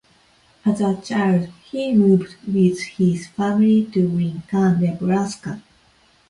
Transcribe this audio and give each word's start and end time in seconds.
As 0.65 0.81
a 0.81 0.99
child, 0.99 1.49
he 1.69 1.93
moved 1.93 2.35
with 2.47 2.81
his 2.81 3.27
family 3.27 3.85
to 3.93 4.07
Lincoln, 4.07 4.81
Nebraska. 4.81 5.61